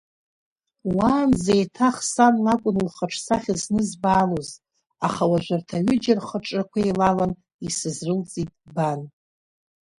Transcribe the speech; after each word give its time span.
Уаанӡа 0.95 1.53
еиҭах 1.55 1.95
сан 2.11 2.35
лакәын 2.45 2.77
лхаҿсахьа 2.87 3.53
знызбаалоз, 3.61 4.49
аха 5.07 5.23
уажәы 5.31 5.53
арҭ 5.57 5.69
аҩыџьа 5.77 6.13
рхаҿрақәа 6.19 6.77
еилалан 6.81 7.31
исызрылҵит 7.67 8.51
бан… 8.73 9.01